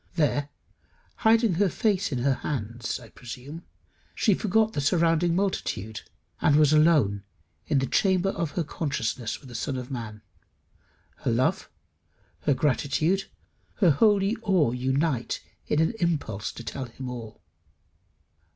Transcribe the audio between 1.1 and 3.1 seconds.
hiding her face in her hands, I